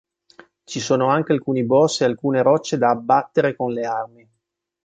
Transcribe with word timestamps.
Ci 0.63 0.79
sono 0.79 1.09
anche 1.09 1.31
alcuni 1.31 1.63
boss 1.63 2.01
e 2.01 2.05
alcune 2.05 2.41
rocce 2.41 2.79
da 2.79 2.89
abbattere 2.89 3.55
con 3.55 3.71
le 3.71 3.83
armi. 3.83 4.29